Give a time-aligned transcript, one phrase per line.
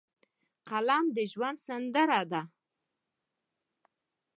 [0.67, 2.41] فلم د ژوند سندره ده